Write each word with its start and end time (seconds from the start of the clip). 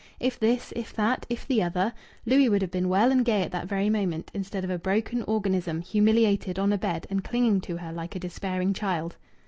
If 0.19 0.39
this, 0.39 0.73
if 0.75 0.95
that, 0.95 1.27
if 1.29 1.45
the 1.47 1.61
other 1.61 1.93
Louis 2.25 2.49
would 2.49 2.63
have 2.63 2.71
been 2.71 2.89
well 2.89 3.11
and 3.11 3.23
gay 3.23 3.43
at 3.43 3.51
that 3.51 3.67
very 3.67 3.87
moment, 3.87 4.31
instead 4.33 4.63
of 4.63 4.71
a 4.71 4.79
broken 4.79 5.21
organism 5.27 5.79
humiliated 5.83 6.57
on 6.57 6.73
a 6.73 6.77
bed 6.79 7.05
and 7.11 7.23
clinging 7.23 7.61
to 7.61 7.77
her 7.77 7.93
like 7.93 8.15
a 8.15 8.19
despairing 8.19 8.73
child. 8.73 9.15